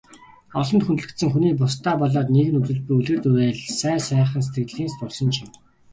Олонд 0.61 0.83
хүндлэгдсэн 0.85 1.29
хүний 1.31 1.53
бусдадаа 1.59 1.95
болоод 2.01 2.27
нийгэмд 2.31 2.57
үзүүлж 2.59 2.81
буй 2.85 2.95
үлгэр 2.99 3.19
дуурайл, 3.21 3.59
сайхан 4.05 4.41
сэтгэлийн 4.43 4.89
тусламж 4.99 5.35
юм. 5.43 5.49